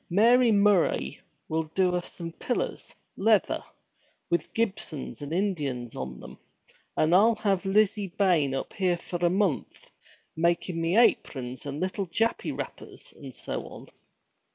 [0.09, 3.63] Mary Murray will do us some pillers leather
[4.31, 6.39] with Gibsons and Indians on them.
[6.97, 9.91] And I'll have Lizzie Bayne up here for a month,
[10.35, 13.89] makin' me aprons and little Jappy wrappers, and so on.'